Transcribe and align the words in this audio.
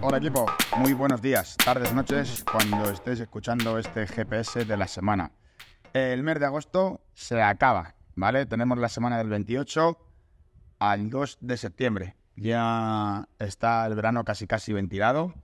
Hola 0.00 0.18
equipo, 0.18 0.46
muy 0.76 0.92
buenos 0.92 1.20
días, 1.20 1.56
tardes, 1.56 1.92
noches, 1.92 2.44
cuando 2.44 2.88
estéis 2.88 3.18
escuchando 3.18 3.78
este 3.78 4.06
GPS 4.06 4.64
de 4.64 4.76
la 4.76 4.86
semana. 4.86 5.32
El 5.92 6.22
mes 6.22 6.38
de 6.38 6.46
agosto 6.46 7.00
se 7.14 7.42
acaba, 7.42 7.96
¿vale? 8.14 8.46
Tenemos 8.46 8.78
la 8.78 8.88
semana 8.88 9.18
del 9.18 9.28
28 9.28 9.98
al 10.78 11.10
2 11.10 11.38
de 11.40 11.56
septiembre. 11.56 12.16
Ya 12.36 13.28
está 13.40 13.84
el 13.86 13.96
verano 13.96 14.24
casi 14.24 14.46
casi 14.46 14.72
ventilado. 14.72 15.34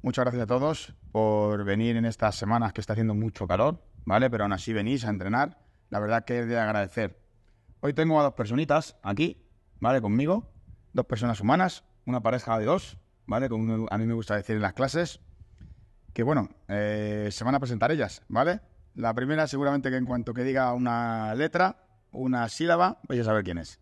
Muchas 0.00 0.24
gracias 0.24 0.44
a 0.44 0.46
todos 0.46 0.94
por 1.12 1.62
venir 1.64 1.96
en 1.96 2.06
estas 2.06 2.34
semanas 2.34 2.72
que 2.72 2.80
está 2.80 2.94
haciendo 2.94 3.14
mucho 3.14 3.46
calor, 3.46 3.84
¿vale? 4.06 4.30
Pero 4.30 4.44
aún 4.44 4.54
así 4.54 4.72
venís 4.72 5.04
a 5.04 5.10
entrenar. 5.10 5.58
La 5.90 6.00
verdad 6.00 6.24
que 6.24 6.40
es 6.40 6.46
de 6.48 6.58
agradecer. 6.58 7.20
Hoy 7.80 7.92
tengo 7.92 8.18
a 8.18 8.22
dos 8.22 8.32
personitas 8.32 8.96
aquí, 9.02 9.44
¿vale? 9.80 10.00
Conmigo. 10.00 10.50
Dos 10.94 11.04
personas 11.04 11.40
humanas, 11.40 11.84
una 12.06 12.22
pareja 12.22 12.58
de 12.58 12.64
dos, 12.64 12.98
¿vale? 13.26 13.48
Como 13.48 13.86
a 13.90 13.98
mí 13.98 14.06
me 14.06 14.14
gusta 14.14 14.36
decir 14.36 14.56
en 14.56 14.62
las 14.62 14.72
clases. 14.72 15.20
Que 16.12 16.22
bueno, 16.22 16.50
eh, 16.68 17.28
se 17.30 17.44
van 17.44 17.54
a 17.54 17.60
presentar 17.60 17.90
ellas, 17.90 18.22
¿vale? 18.28 18.60
La 18.94 19.14
primera 19.14 19.46
seguramente 19.46 19.90
que 19.90 19.96
en 19.96 20.04
cuanto 20.04 20.34
que 20.34 20.44
diga 20.44 20.72
una 20.74 21.34
letra, 21.34 21.76
una 22.12 22.48
sílaba, 22.48 23.00
vais 23.08 23.20
a 23.22 23.24
saber 23.24 23.44
quién 23.44 23.58
es. 23.58 23.80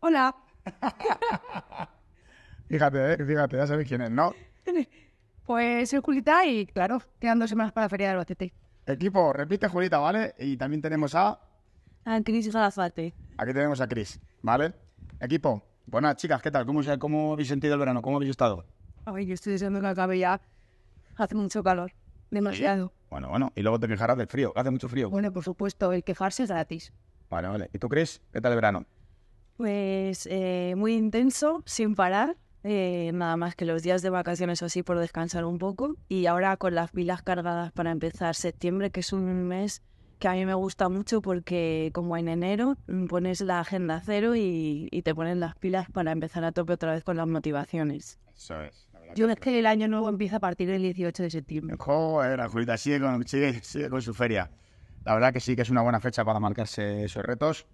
Hola. 0.00 0.34
Fíjate, 2.68 3.14
eh, 3.14 3.26
fíjate, 3.26 3.56
ya 3.56 3.66
sabéis 3.66 3.88
quién 3.88 4.02
es, 4.02 4.10
¿no? 4.10 4.32
Pues 5.44 5.90
soy 5.90 6.00
Julita 6.00 6.46
y 6.46 6.64
claro, 6.66 7.02
quedan 7.18 7.40
dos 7.40 7.50
semanas 7.50 7.72
para 7.72 7.86
la 7.86 7.88
feria 7.88 8.06
del 8.06 8.18
Albacete. 8.18 8.52
Equipo, 8.86 9.32
repite 9.32 9.66
Julita, 9.66 9.98
¿vale? 9.98 10.32
Y 10.38 10.56
también 10.56 10.80
tenemos 10.80 11.16
a... 11.16 11.40
A 12.04 12.20
Cris 12.22 12.52
Galafate. 12.52 13.12
Aquí 13.36 13.52
tenemos 13.52 13.80
a 13.80 13.88
Chris, 13.88 14.20
¿vale? 14.42 14.72
Equipo, 15.18 15.60
buenas 15.86 16.16
chicas, 16.16 16.40
¿qué 16.42 16.50
tal? 16.50 16.66
¿Cómo, 16.66 16.80
¿Cómo 16.98 17.32
habéis 17.32 17.48
sentido 17.48 17.74
el 17.74 17.80
verano? 17.80 18.02
¿Cómo 18.02 18.16
habéis 18.16 18.30
estado? 18.30 18.64
Ay, 19.04 19.26
yo 19.26 19.34
estoy 19.34 19.52
deseando 19.52 19.80
que 19.80 19.86
acabe 19.86 20.18
ya. 20.18 20.40
Hace 21.16 21.34
mucho 21.34 21.62
calor. 21.62 21.92
Demasiado. 22.30 22.92
Bueno, 23.10 23.28
bueno, 23.28 23.52
y 23.56 23.62
luego 23.62 23.80
te 23.80 23.88
quejarás 23.88 24.16
del 24.16 24.28
frío, 24.28 24.52
hace 24.54 24.70
mucho 24.70 24.88
frío. 24.88 25.10
Bueno, 25.10 25.32
por 25.32 25.42
supuesto, 25.42 25.92
el 25.92 26.04
quejarse 26.04 26.44
es 26.44 26.50
gratis. 26.50 26.92
Vale, 27.28 27.48
vale. 27.48 27.70
¿Y 27.72 27.78
tú, 27.78 27.88
Chris? 27.88 28.22
¿Qué 28.32 28.40
tal 28.40 28.52
el 28.52 28.56
verano? 28.56 28.84
Pues 29.56 30.26
eh, 30.30 30.74
muy 30.76 30.94
intenso, 30.94 31.62
sin 31.66 31.94
parar. 31.94 32.36
eh, 32.62 33.10
nada 33.14 33.36
más 33.36 33.56
que 33.56 33.64
los 33.64 33.82
días 33.82 34.02
de 34.02 34.10
vacaciones 34.10 34.62
o 34.62 34.66
así 34.66 34.82
por 34.82 34.98
descansar 34.98 35.44
un 35.44 35.58
poco. 35.58 35.96
Y 36.08 36.26
ahora 36.26 36.56
con 36.56 36.74
las 36.74 36.90
pilas 36.92 37.22
cargadas 37.22 37.72
para 37.72 37.90
empezar 37.90 38.34
septiembre, 38.34 38.90
que 38.90 39.00
es 39.00 39.12
un 39.12 39.48
mes 39.48 39.82
que 40.20 40.28
a 40.28 40.32
mí 40.34 40.46
me 40.46 40.54
gusta 40.54 40.88
mucho 40.88 41.20
porque 41.20 41.90
como 41.92 42.16
en 42.16 42.28
enero 42.28 42.76
mm, 42.86 43.06
pones 43.06 43.40
la 43.40 43.58
agenda 43.58 44.00
cero 44.04 44.36
y, 44.36 44.88
y 44.92 45.02
te 45.02 45.14
pones 45.14 45.36
las 45.36 45.56
pilas 45.56 45.90
para 45.90 46.12
empezar 46.12 46.44
a 46.44 46.52
tope 46.52 46.74
otra 46.74 46.92
vez 46.92 47.02
con 47.02 47.16
las 47.16 47.26
motivaciones. 47.26 48.20
Eso 48.36 48.62
es. 48.62 48.88
Yo 49.16 49.28
es 49.28 49.40
que 49.40 49.58
el 49.58 49.66
año 49.66 49.88
nuevo 49.88 50.08
empieza 50.08 50.36
a 50.36 50.40
partir 50.40 50.68
del 50.68 50.82
18 50.82 51.24
de 51.24 51.30
septiembre. 51.30 51.76
Joder, 51.78 52.46
Julita 52.46 52.76
sigue 52.76 53.00
con, 53.00 53.26
sigue, 53.26 53.60
sigue 53.62 53.90
con 53.90 54.00
su 54.02 54.14
feria. 54.14 54.50
La 55.04 55.14
verdad 55.14 55.32
que 55.32 55.40
sí 55.40 55.56
que 55.56 55.62
es 55.62 55.70
una 55.70 55.82
buena 55.82 56.00
fecha 56.00 56.24
para 56.24 56.38
marcarse 56.38 57.04
esos 57.04 57.24
retos 57.24 57.66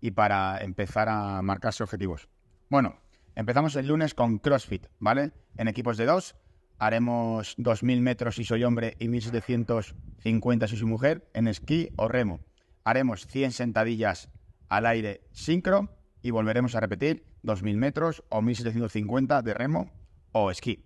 y 0.00 0.12
para 0.12 0.58
empezar 0.58 1.08
a 1.08 1.42
marcarse 1.42 1.82
objetivos. 1.82 2.28
Bueno, 2.68 2.96
empezamos 3.34 3.74
el 3.76 3.88
lunes 3.88 4.14
con 4.14 4.38
CrossFit, 4.38 4.86
¿vale? 4.98 5.32
En 5.56 5.66
equipos 5.66 5.96
de 5.96 6.06
dos. 6.06 6.36
Haremos 6.78 7.56
2.000 7.56 8.00
metros 8.00 8.36
si 8.36 8.44
soy 8.44 8.64
hombre 8.64 8.96
y 8.98 9.08
1.750 9.08 10.68
si 10.68 10.76
soy 10.76 10.86
mujer 10.86 11.28
en 11.32 11.48
esquí 11.48 11.90
o 11.96 12.08
remo. 12.08 12.40
Haremos 12.84 13.26
100 13.26 13.52
sentadillas 13.52 14.28
al 14.68 14.86
aire 14.86 15.22
sincro 15.32 15.88
y 16.22 16.30
volveremos 16.30 16.74
a 16.74 16.80
repetir 16.80 17.24
2.000 17.44 17.76
metros 17.76 18.24
o 18.28 18.40
1.750 18.40 19.42
de 19.42 19.54
remo 19.54 19.90
o 20.32 20.50
esquí. 20.50 20.84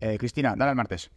Eh, 0.00 0.16
Cristina, 0.18 0.54
dale 0.56 0.70
al 0.70 0.76
martes. 0.76 1.10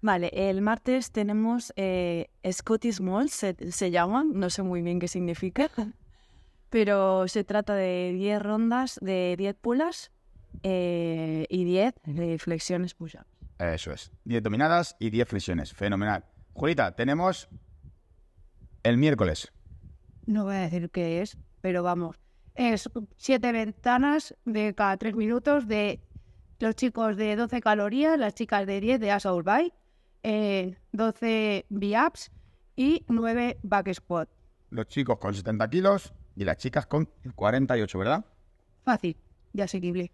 Vale, 0.00 0.30
el 0.32 0.62
martes 0.62 1.12
tenemos 1.12 1.72
eh, 1.76 2.28
Scottish 2.50 3.00
Mall, 3.00 3.28
se, 3.28 3.54
se 3.70 3.90
llama, 3.90 4.24
no 4.24 4.50
sé 4.50 4.62
muy 4.62 4.82
bien 4.82 4.98
qué 4.98 5.06
significa, 5.06 5.70
pero 6.70 7.28
se 7.28 7.44
trata 7.44 7.74
de 7.74 8.12
10 8.14 8.42
rondas 8.42 8.98
de 9.00 9.34
10 9.36 9.54
pulas 9.56 10.11
eh, 10.62 11.46
y 11.48 11.64
10 11.64 11.94
de 12.04 12.38
flexiones 12.38 12.94
push-ups. 12.94 13.26
Eso 13.58 13.92
es. 13.92 14.10
10 14.24 14.42
dominadas 14.42 14.96
y 14.98 15.10
10 15.10 15.28
flexiones. 15.28 15.72
Fenomenal. 15.72 16.24
Julita, 16.54 16.94
tenemos 16.94 17.48
el 18.82 18.96
miércoles. 18.96 19.52
No 20.26 20.44
voy 20.44 20.56
a 20.56 20.60
decir 20.60 20.90
qué 20.90 21.22
es, 21.22 21.38
pero 21.60 21.82
vamos. 21.82 22.16
Es 22.54 22.90
siete 23.16 23.50
ventanas 23.52 24.34
de 24.44 24.74
cada 24.74 24.96
tres 24.96 25.14
minutos 25.14 25.66
de 25.66 26.00
los 26.58 26.76
chicos 26.76 27.16
de 27.16 27.34
12 27.34 27.60
calorías, 27.60 28.18
las 28.18 28.34
chicas 28.34 28.66
de 28.66 28.80
10 28.80 29.00
de 29.00 29.10
Assault 29.10 29.44
Bike, 29.44 29.74
eh, 30.22 30.76
12 30.92 31.66
V-Ups 31.70 32.30
y 32.76 33.04
9 33.08 33.58
Back 33.62 33.92
Squat. 33.94 34.28
Los 34.70 34.86
chicos 34.86 35.18
con 35.18 35.34
70 35.34 35.68
kilos 35.70 36.12
y 36.36 36.44
las 36.44 36.58
chicas 36.58 36.86
con 36.86 37.08
48, 37.34 37.98
¿verdad? 37.98 38.24
Fácil 38.84 39.16
y 39.52 39.60
asequible. 39.60 40.12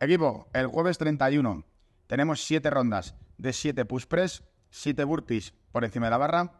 Equipo, 0.00 0.48
el 0.52 0.66
jueves 0.66 0.98
31 0.98 1.64
tenemos 2.06 2.44
7 2.44 2.68
rondas 2.70 3.14
de 3.38 3.52
7 3.52 3.84
push 3.84 4.06
press, 4.06 4.42
7 4.70 5.04
burpees 5.04 5.54
por 5.72 5.84
encima 5.84 6.06
de 6.06 6.10
la 6.10 6.18
barra 6.18 6.52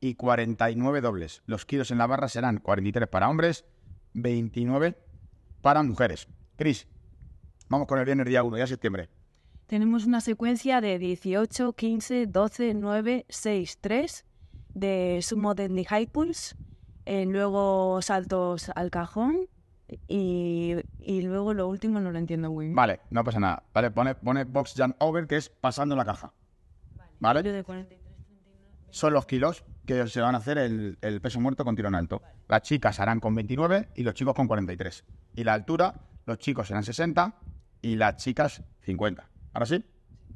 y 0.00 0.14
49 0.14 1.00
dobles. 1.00 1.42
Los 1.46 1.64
kilos 1.64 1.90
en 1.90 1.98
la 1.98 2.06
barra 2.06 2.28
serán 2.28 2.58
43 2.58 3.08
para 3.08 3.28
hombres, 3.28 3.64
29 4.14 4.96
para 5.62 5.82
mujeres. 5.82 6.28
Cris, 6.56 6.86
vamos 7.68 7.86
con 7.86 7.98
el 7.98 8.04
viernes 8.04 8.26
día 8.26 8.42
1, 8.42 8.58
ya 8.58 8.66
septiembre. 8.66 9.08
Tenemos 9.66 10.04
una 10.04 10.20
secuencia 10.20 10.80
de 10.80 10.98
18, 10.98 11.72
15, 11.72 12.26
12, 12.26 12.74
9, 12.74 13.26
6, 13.28 13.78
3 13.80 14.24
de 14.74 15.20
sumo 15.22 15.54
deadlift 15.54 15.88
high 15.88 16.06
pulse, 16.06 16.56
eh, 17.06 17.26
luego 17.26 18.02
saltos 18.02 18.70
al 18.74 18.90
cajón 18.90 19.48
y, 20.08 20.76
y 21.00 21.22
luego 21.22 21.54
lo 21.54 21.68
último 21.68 22.00
no 22.00 22.10
lo 22.10 22.18
entiendo 22.18 22.50
muy 22.50 22.66
bien. 22.66 22.74
Vale, 22.76 23.00
no 23.10 23.24
pasa 23.24 23.40
nada. 23.40 23.62
Vale, 23.72 23.90
pone, 23.90 24.14
pone 24.14 24.44
box 24.44 24.74
jump 24.76 24.96
over, 24.98 25.26
que 25.26 25.36
es 25.36 25.48
pasando 25.48 25.96
la 25.96 26.04
caja. 26.04 26.32
¿Vale? 27.20 27.42
Yo 27.42 27.52
de 27.52 27.62
43. 27.62 28.00
Son 28.90 29.12
los 29.12 29.26
kilos 29.26 29.64
que 29.86 30.06
se 30.06 30.20
van 30.20 30.34
a 30.34 30.38
hacer 30.38 30.58
el, 30.58 30.98
el 31.00 31.20
peso 31.20 31.40
muerto 31.40 31.64
con 31.64 31.76
tirón 31.76 31.94
alto. 31.94 32.20
Las 32.48 32.62
chicas 32.62 33.00
harán 33.00 33.20
con 33.20 33.34
29 33.34 33.88
y 33.94 34.02
los 34.02 34.14
chicos 34.14 34.34
con 34.34 34.46
43. 34.46 35.04
Y 35.34 35.44
la 35.44 35.54
altura, 35.54 35.94
los 36.26 36.38
chicos 36.38 36.68
serán 36.68 36.82
60 36.82 37.34
y 37.80 37.96
las 37.96 38.16
chicas 38.16 38.62
50. 38.80 39.28
¿Ahora 39.54 39.66
sí? 39.66 39.84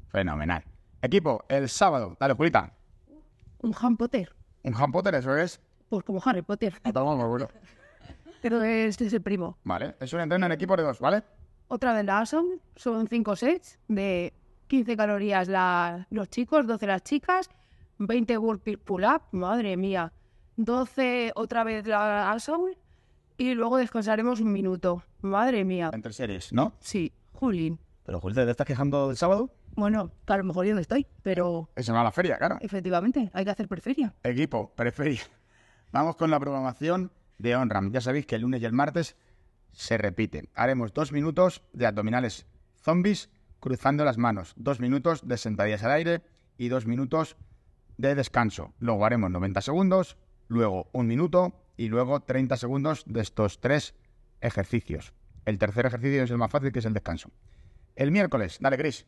Fenomenal. 0.09 0.65
Equipo, 1.03 1.45
el 1.49 1.69
sábado. 1.69 2.17
Dale, 2.19 2.35
Julita. 2.35 2.73
Un 3.59 3.75
Harry 3.81 3.97
Potter. 3.97 4.35
Un 4.63 4.75
Harry 4.75 4.93
Potter, 4.93 5.15
eso 5.15 5.37
es. 5.37 5.61
Pues 5.89 6.05
como 6.05 6.21
Harry 6.25 6.43
Potter. 6.43 6.75
A 6.83 6.93
tomar. 6.93 7.49
Pero 8.43 8.63
este 8.63 9.07
es 9.07 9.13
el 9.13 9.23
primo. 9.23 9.59
Vale, 9.65 9.95
es 10.01 10.13
un 10.13 10.21
entreno 10.21 10.47
en 10.47 10.53
equipo 10.53 10.77
de 10.77 10.83
dos, 10.83 11.01
¿vale? 11.01 11.23
Otra 11.69 11.93
vez 11.93 12.05
la 12.05 12.19
Awesome. 12.21 12.59
Son 12.77 13.09
5 13.09 13.37
sets 13.37 13.79
de 13.89 14.33
15 14.69 14.97
calorías 14.97 15.49
la- 15.49 16.07
los 16.11 16.29
chicos, 16.29 16.67
12 16.67 16.87
las 16.87 17.03
chicas, 17.03 17.51
20 17.99 18.37
burpees 18.37 18.79
pull-up, 18.79 19.23
madre 19.33 19.77
mía. 19.77 20.13
12 20.57 21.33
otra 21.35 21.65
vez 21.65 21.87
la 21.87 22.31
Awesome 22.31 22.77
y 23.37 23.55
luego 23.55 23.77
descansaremos 23.79 24.41
un 24.41 24.53
minuto. 24.53 25.03
Madre 25.23 25.65
mía. 25.65 25.91
Entre 25.93 26.13
series, 26.13 26.53
¿no? 26.53 26.73
Sí, 26.81 27.13
Julín. 27.33 27.79
Pero 28.05 28.21
Julita, 28.21 28.45
¿te 28.45 28.51
estás 28.53 28.67
quejando 28.67 29.09
del 29.09 29.17
sábado? 29.17 29.51
Bueno, 29.75 30.11
a 30.27 30.37
lo 30.39 30.45
mejor 30.45 30.65
yo 30.65 30.75
no 30.75 30.81
estoy, 30.81 31.07
pero 31.23 31.69
Eso 31.77 31.93
va 31.93 32.01
a 32.01 32.05
la 32.05 32.13
feria, 32.13 32.39
claro. 32.39 32.57
efectivamente 32.61 33.31
hay 33.35 33.45
que 33.45 33.51
hacer 33.51 33.69
preferia. 33.69 34.15
Equipo, 34.23 34.73
preferí. 34.75 35.19
Vamos 35.93 36.17
con 36.17 36.31
la 36.31 36.39
programación 36.41 37.11
de 37.39 37.57
OnRAM. 37.57 37.93
Ya 37.93 38.01
sabéis 38.01 38.27
que 38.27 38.37
el 38.37 38.43
lunes 38.43 38.63
y 38.63 38.65
el 38.65 38.73
martes 38.73 39.17
se 39.73 39.99
repite. 39.99 40.49
Haremos 40.55 40.95
dos 40.95 41.13
minutos 41.13 41.63
de 41.73 41.87
abdominales 41.87 42.47
zombies 42.83 43.31
cruzando 43.61 44.05
las 44.05 44.19
manos, 44.19 44.55
dos 44.57 44.81
minutos 44.81 45.27
de 45.27 45.37
sentadillas 45.37 45.83
al 45.83 45.93
aire 45.93 46.23
y 46.57 46.69
dos 46.69 46.87
minutos 46.87 47.37
de 47.99 48.15
descanso. 48.15 48.75
Luego 48.79 49.05
haremos 49.05 49.31
90 49.31 49.61
segundos, 49.61 50.17
luego 50.49 50.89
un 50.93 51.07
minuto 51.07 51.65
y 51.77 51.89
luego 51.89 52.21
30 52.21 52.57
segundos 52.57 53.05
de 53.07 53.21
estos 53.21 53.61
tres 53.61 53.95
ejercicios. 54.41 55.15
El 55.45 55.59
tercer 55.59 55.87
ejercicio 55.87 56.23
es 56.23 56.31
el 56.31 56.39
más 56.39 56.51
fácil, 56.51 56.73
que 56.73 56.81
es 56.81 56.85
el 56.85 56.95
descanso. 56.95 57.31
El 57.95 58.11
miércoles, 58.11 58.59
dale, 58.61 58.77
Chris. 58.77 59.07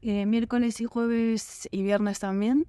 Eh, 0.00 0.26
miércoles 0.26 0.80
y 0.80 0.84
jueves 0.84 1.68
y 1.70 1.82
viernes 1.82 2.20
también. 2.20 2.66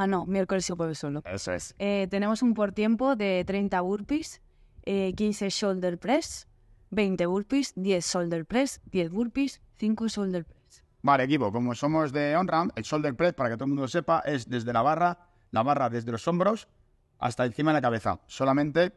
Ah, 0.00 0.06
no, 0.06 0.26
miércoles 0.26 0.70
y 0.70 0.76
jueves 0.76 0.96
solo. 0.96 1.24
Eso 1.24 1.52
es. 1.52 1.74
Eh, 1.80 2.06
tenemos 2.08 2.40
un 2.42 2.54
por 2.54 2.70
tiempo 2.70 3.16
de 3.16 3.42
30 3.44 3.80
burpees, 3.80 4.40
eh, 4.84 5.12
15 5.16 5.50
shoulder 5.50 5.98
press, 5.98 6.46
20 6.90 7.26
burpees, 7.26 7.72
10 7.74 8.06
shoulder 8.06 8.46
press, 8.46 8.80
10 8.92 9.10
burpees, 9.10 9.60
5 9.76 10.06
shoulder 10.06 10.44
press. 10.44 10.84
Vale, 11.02 11.24
equipo, 11.24 11.50
como 11.50 11.74
somos 11.74 12.12
de 12.12 12.36
OnRAM, 12.36 12.70
el 12.76 12.84
shoulder 12.84 13.16
press, 13.16 13.34
para 13.34 13.50
que 13.50 13.56
todo 13.56 13.64
el 13.64 13.70
mundo 13.70 13.82
lo 13.82 13.88
sepa, 13.88 14.20
es 14.20 14.48
desde 14.48 14.72
la 14.72 14.82
barra, 14.82 15.18
la 15.50 15.64
barra 15.64 15.90
desde 15.90 16.12
los 16.12 16.28
hombros 16.28 16.68
hasta 17.18 17.44
encima 17.44 17.72
de 17.72 17.78
la 17.78 17.82
cabeza, 17.82 18.20
solamente 18.28 18.92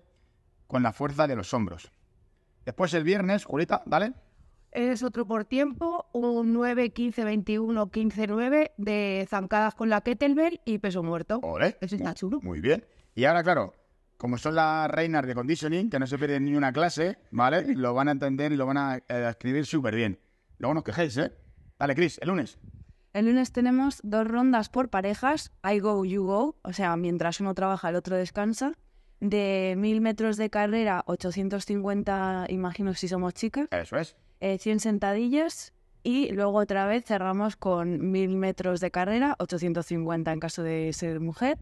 con 0.68 0.84
la 0.84 0.94
fuerza 0.94 1.26
de 1.26 1.36
los 1.36 1.52
hombros. 1.56 1.92
Después 2.64 2.94
el 2.94 3.04
viernes, 3.04 3.46
Julita, 3.46 3.82
dale. 3.88 4.14
Es 4.72 5.04
otro 5.04 5.26
por 5.26 5.46
tiempo, 5.46 6.08
un 6.14 6.54
9, 6.54 6.92
15, 6.92 7.24
21, 7.24 7.92
15, 7.92 8.28
9 8.28 8.72
de 8.78 9.28
zancadas 9.30 9.76
con 9.76 9.90
la 9.90 10.02
kettlebell 10.02 10.62
y 10.66 10.78
peso 10.78 11.04
muerto. 11.04 11.40
Ole. 11.44 11.78
Eso 11.82 11.96
está 11.96 12.14
chulo. 12.14 12.40
Muy 12.42 12.62
bien. 12.62 12.86
Y 13.14 13.26
ahora, 13.26 13.44
claro, 13.44 13.74
como 14.18 14.38
son 14.38 14.56
las 14.56 14.90
reinas 14.90 15.26
de 15.26 15.36
conditioning, 15.36 15.90
que 15.90 16.00
no 16.00 16.08
se 16.08 16.18
pierden 16.18 16.46
ni 16.46 16.56
una 16.56 16.72
clase, 16.72 17.18
¿vale? 17.32 17.76
Lo 17.76 17.94
van 17.94 18.08
a 18.08 18.12
entender 18.12 18.52
y 18.52 18.56
lo 18.56 18.66
van 18.66 18.78
a 18.78 18.98
eh, 18.98 19.28
escribir 19.30 19.66
súper 19.66 19.96
bien. 19.96 20.20
Luego 20.60 20.76
nos 20.76 20.84
quejéis, 20.84 21.18
¿eh? 21.18 21.32
Dale, 21.78 21.96
Chris, 21.96 22.20
el 22.22 22.30
lunes. 22.30 22.58
El 23.14 23.26
lunes 23.26 23.52
tenemos 23.52 24.00
dos 24.04 24.26
rondas 24.26 24.70
por 24.70 24.90
parejas, 24.90 25.52
I 25.70 25.80
go, 25.80 26.06
you 26.06 26.24
go, 26.24 26.56
o 26.62 26.72
sea, 26.72 26.96
mientras 26.96 27.42
uno 27.42 27.54
trabaja, 27.54 27.90
el 27.90 27.96
otro 27.96 28.16
descansa. 28.16 28.74
De 29.20 29.76
1000 29.78 30.02
metros 30.02 30.38
de 30.38 30.50
carrera, 30.50 31.04
850, 31.08 32.46
imagino 32.50 32.94
si 32.94 33.08
somos 33.08 33.34
chicas, 33.34 33.68
Eso 33.72 33.98
es. 33.98 34.16
Eh, 34.42 34.58
100 34.58 34.80
sentadillas 34.82 35.74
y 36.04 36.32
luego 36.34 36.58
otra 36.58 36.86
vez 36.88 37.06
cerramos 37.06 37.56
con 37.56 38.12
1000 38.12 38.36
metros 38.36 38.80
de 38.82 38.92
carrera, 38.92 39.36
850 39.40 40.32
en 40.34 40.40
caso 40.40 40.64
de 40.64 40.92
ser 40.94 41.20
mujer 41.20 41.58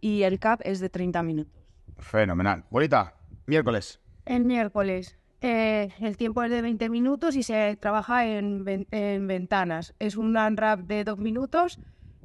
y 0.00 0.22
el 0.24 0.38
cap 0.40 0.60
es 0.64 0.80
de 0.80 0.88
30 0.88 1.22
minutos. 1.22 1.52
Fenomenal. 1.98 2.64
Bolita, 2.70 3.14
miércoles. 3.46 4.00
El 4.24 4.44
miércoles. 4.44 5.16
eh, 5.40 5.90
el 6.00 6.16
tiempo 6.16 6.42
es 6.44 6.50
de 6.50 6.62
20 6.62 6.88
minutos 6.88 7.34
y 7.36 7.42
se 7.42 7.76
trabaja 7.76 8.26
en, 8.26 8.64
ven- 8.64 8.86
en 8.92 9.26
ventanas. 9.26 9.94
Es 9.98 10.16
un 10.16 10.36
unwrap 10.36 10.80
de 10.80 11.04
2 11.04 11.18
minutos 11.18 11.78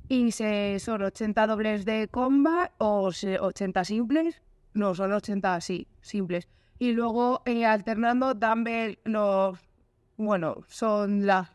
y 0.07 0.31
se, 0.31 0.77
son 0.79 1.01
80 1.01 1.47
dobles 1.47 1.83
de 1.85 2.07
comba 2.07 2.71
o 2.77 3.11
se- 3.11 3.39
80 3.39 3.83
simples. 3.85 4.41
No, 4.73 4.93
son 4.95 5.11
80 5.11 5.59
sí, 5.61 5.87
simples. 6.01 6.47
Y 6.79 6.91
luego 6.91 7.41
eh, 7.45 7.65
alternando 7.65 8.35
dumbbell 8.35 8.99
los... 9.03 9.57
Bueno, 10.17 10.63
son 10.67 11.25
las... 11.25 11.49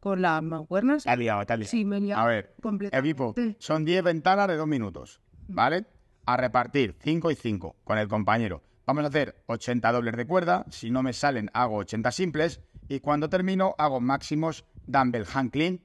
con 0.00 0.20
las 0.22 0.42
mancuernas. 0.42 1.04
Te 1.04 1.10
has 1.10 1.18
liado, 1.18 1.44
te 1.46 1.52
has 1.52 1.58
liado. 1.58 1.70
Sí, 1.70 1.84
me 1.84 1.96
he 1.96 2.00
liado 2.00 2.22
A 2.22 2.26
ver, 2.26 2.54
completamente. 2.60 3.08
equipo, 3.08 3.34
son 3.58 3.84
10 3.84 4.02
ventanas 4.02 4.48
de 4.48 4.56
2 4.56 4.66
minutos, 4.66 5.20
¿vale? 5.46 5.86
A 6.26 6.36
repartir 6.36 6.96
5 7.00 7.30
y 7.30 7.34
5 7.36 7.76
con 7.84 7.98
el 7.98 8.08
compañero. 8.08 8.62
Vamos 8.86 9.04
a 9.04 9.08
hacer 9.08 9.42
80 9.46 9.92
dobles 9.92 10.16
de 10.16 10.26
cuerda. 10.26 10.64
Si 10.70 10.90
no 10.90 11.02
me 11.02 11.12
salen, 11.12 11.50
hago 11.52 11.76
80 11.76 12.10
simples. 12.10 12.60
Y 12.88 13.00
cuando 13.00 13.28
termino, 13.28 13.74
hago 13.78 14.00
máximos 14.00 14.64
dumbbell 14.86 15.26
hand 15.32 15.50
clean 15.50 15.80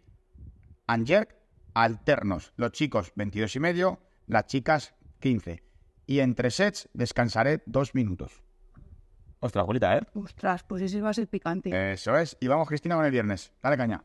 and 0.88 1.06
jerk 1.06 1.36
alternos. 1.74 2.54
Los 2.56 2.72
chicos 2.72 3.12
22 3.16 3.56
y 3.58 3.60
medio, 3.60 4.00
las 4.28 4.46
chicas 4.46 4.96
15. 5.20 5.64
Y 6.06 6.20
entre 6.20 6.50
sets 6.52 6.90
descansaré 6.94 7.62
2 7.66 7.94
minutos. 7.96 8.44
Ostras, 9.44 9.66
bolita, 9.66 9.98
¿eh? 9.98 10.01
Ostras, 10.16 10.63
pues 10.63 10.81
ese 10.84 11.01
va 11.01 11.10
a 11.10 11.13
ser 11.13 11.28
picante. 11.28 11.92
Eso 11.92 12.16
es. 12.18 12.38
Y 12.40 12.48
vamos, 12.48 12.66
Cristina, 12.68 12.95
con 12.95 13.04
el 13.04 13.12
viernes. 13.12 13.51
Dale 13.62 13.75
caña. 13.75 14.01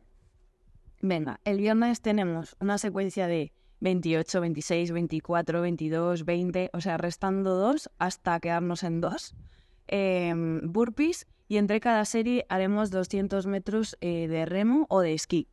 Venga, 1.01 1.39
el 1.45 1.59
viernes 1.59 2.01
tenemos 2.03 2.57
una 2.59 2.77
secuencia 2.77 3.29
de 3.29 3.53
28, 3.79 4.41
26, 4.41 4.91
24, 4.91 5.61
22, 5.61 6.25
20, 6.25 6.71
o 6.73 6.81
sea, 6.81 6.97
restando 6.97 7.55
dos 7.55 7.89
hasta 8.01 8.41
quedarnos 8.41 8.83
en 8.83 9.01
dos. 9.01 9.37
em, 9.87 10.61
burpees 10.73 11.27
y 11.47 11.57
entre 11.59 11.79
cada 11.81 12.05
serie 12.05 12.45
haremos 12.49 12.91
200 12.91 13.47
metros 13.47 13.97
eh, 14.01 14.27
de 14.29 14.45
remo 14.45 14.87
o 14.91 15.01
de 15.01 15.15
esquí. 15.15 15.49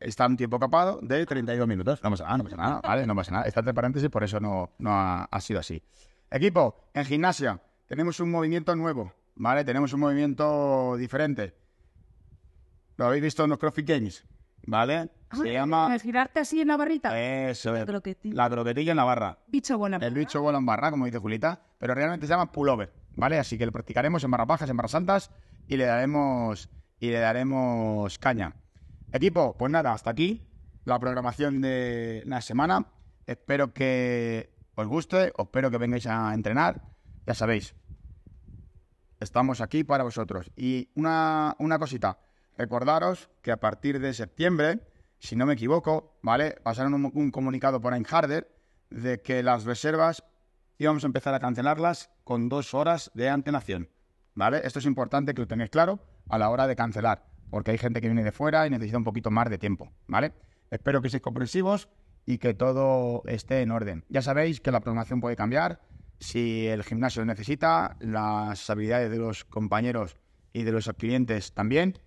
está 0.00 0.26
un 0.26 0.36
tiempo 0.36 0.58
capado 0.58 0.98
de 1.02 1.24
32 1.26 1.68
minutos. 1.68 2.02
No 2.02 2.10
pasa 2.10 2.24
nada, 2.24 2.38
no 2.38 2.44
pasa 2.44 2.56
nada, 2.56 2.80
¿vale? 2.82 3.06
No 3.06 3.14
pasa 3.14 3.32
nada. 3.32 3.44
Está 3.44 3.60
entre 3.60 3.74
paréntesis, 3.74 4.08
por 4.10 4.24
eso 4.24 4.40
no, 4.40 4.70
no 4.78 4.90
ha, 4.92 5.24
ha 5.24 5.40
sido 5.40 5.60
así. 5.60 5.82
Equipo, 6.30 6.76
en 6.94 7.04
gimnasia 7.04 7.60
tenemos 7.88 8.20
un 8.20 8.30
movimiento 8.30 8.76
nuevo, 8.76 9.12
¿vale? 9.34 9.64
Tenemos 9.64 9.92
un 9.92 9.98
movimiento 9.98 10.96
diferente. 10.96 11.54
Lo 12.96 13.06
habéis 13.06 13.22
visto 13.24 13.42
en 13.42 13.50
los 13.50 13.58
CrossFit 13.58 13.88
Games, 13.88 14.24
¿vale? 14.64 15.10
Se 15.32 15.52
llama... 15.52 15.92
¿Es 15.94 16.02
girarte 16.02 16.38
así 16.38 16.60
en 16.60 16.68
la 16.68 16.76
barrita? 16.76 17.18
Eso 17.20 17.74
es. 17.74 17.84
Croquetilla. 17.84 18.34
La 18.36 18.48
croquetilla 18.48 18.92
en 18.92 18.96
la 18.96 19.04
barra. 19.04 19.38
Bicho 19.48 19.76
buena. 19.76 19.96
El 19.96 20.14
bicho 20.14 20.40
bola 20.40 20.58
en 20.58 20.66
barra, 20.66 20.92
como 20.92 21.06
dice 21.06 21.18
Julita, 21.18 21.62
pero 21.78 21.94
realmente 21.94 22.26
se 22.26 22.32
llama 22.32 22.52
pullover, 22.52 22.92
¿vale? 23.16 23.36
Así 23.38 23.58
que 23.58 23.66
lo 23.66 23.72
practicaremos 23.72 24.22
en 24.22 24.30
barras 24.30 24.46
bajas, 24.46 24.70
en 24.70 24.76
barras 24.76 24.92
santas 24.92 25.32
y 25.66 25.76
le 25.76 25.84
daremos 25.84 26.68
y 27.00 27.10
le 27.10 27.18
daremos 27.18 28.20
caña. 28.20 28.54
Equipo, 29.12 29.56
pues 29.58 29.72
nada, 29.72 29.92
hasta 29.92 30.10
aquí 30.10 30.46
la 30.84 30.96
programación 31.00 31.60
de 31.60 32.22
la 32.26 32.40
semana. 32.40 32.86
Espero 33.26 33.72
que 33.72 34.59
os 34.80 34.88
guste, 34.88 35.32
os 35.36 35.46
espero 35.46 35.70
que 35.70 35.78
vengáis 35.78 36.06
a 36.06 36.32
entrenar. 36.34 36.82
Ya 37.26 37.34
sabéis, 37.34 37.74
estamos 39.20 39.60
aquí 39.60 39.84
para 39.84 40.04
vosotros. 40.04 40.50
Y 40.56 40.88
una, 40.94 41.54
una 41.58 41.78
cosita, 41.78 42.18
recordaros 42.56 43.30
que 43.42 43.52
a 43.52 43.60
partir 43.60 44.00
de 44.00 44.14
septiembre, 44.14 44.80
si 45.18 45.36
no 45.36 45.46
me 45.46 45.54
equivoco, 45.54 46.18
¿vale? 46.22 46.56
Pasaron 46.62 46.94
un, 46.94 47.12
un 47.14 47.30
comunicado 47.30 47.80
por 47.80 47.94
Einharder 47.94 48.50
de 48.90 49.20
que 49.20 49.42
las 49.42 49.64
reservas 49.64 50.24
íbamos 50.78 51.04
a 51.04 51.06
empezar 51.06 51.34
a 51.34 51.40
cancelarlas 51.40 52.10
con 52.24 52.48
dos 52.48 52.72
horas 52.72 53.10
de 53.14 53.28
antelación, 53.28 53.90
¿vale? 54.34 54.62
Esto 54.64 54.78
es 54.78 54.86
importante 54.86 55.34
que 55.34 55.42
lo 55.42 55.46
tengáis 55.46 55.70
claro 55.70 56.00
a 56.28 56.38
la 56.38 56.48
hora 56.48 56.66
de 56.66 56.74
cancelar, 56.74 57.26
porque 57.50 57.72
hay 57.72 57.78
gente 57.78 58.00
que 58.00 58.08
viene 58.08 58.24
de 58.24 58.32
fuera 58.32 58.66
y 58.66 58.70
necesita 58.70 58.96
un 58.96 59.04
poquito 59.04 59.30
más 59.30 59.50
de 59.50 59.58
tiempo, 59.58 59.92
¿vale? 60.06 60.32
Espero 60.70 61.02
que 61.02 61.10
seáis 61.10 61.22
comprensivos 61.22 61.88
y 62.30 62.38
que 62.38 62.54
todo 62.54 63.22
esté 63.26 63.62
en 63.62 63.72
orden. 63.72 64.04
Ya 64.08 64.22
sabéis 64.22 64.60
que 64.60 64.70
la 64.70 64.78
programación 64.78 65.20
puede 65.20 65.34
cambiar 65.34 65.80
si 66.20 66.68
el 66.68 66.84
gimnasio 66.84 67.22
lo 67.22 67.26
necesita, 67.26 67.96
las 67.98 68.70
habilidades 68.70 69.10
de 69.10 69.18
los 69.18 69.44
compañeros 69.44 70.16
y 70.52 70.62
de 70.62 70.70
los 70.70 70.88
clientes 70.96 71.52
también. 71.54 71.98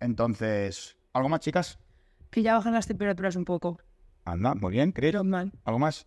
Entonces, 0.00 0.96
¿algo 1.12 1.28
más, 1.28 1.40
chicas? 1.40 1.78
Que 2.30 2.42
ya 2.42 2.54
bajan 2.54 2.72
las 2.72 2.86
temperaturas 2.86 3.36
un 3.36 3.44
poco. 3.44 3.78
Anda, 4.24 4.54
muy 4.54 4.72
bien, 4.72 4.94
mal. 5.24 5.52
¿Algo 5.64 5.78
más? 5.78 6.06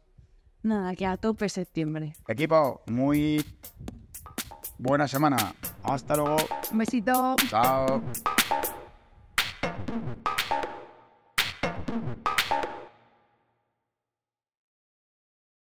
Nada, 0.64 0.96
que 0.96 1.06
a 1.06 1.18
tope 1.18 1.48
septiembre. 1.48 2.14
Equipo, 2.28 2.82
muy 2.88 3.46
buena 4.80 5.08
semana. 5.08 5.54
Hasta 5.84 6.16
luego. 6.16 6.38
Un 6.72 6.78
besito. 6.80 7.36
Chao. 7.48 8.02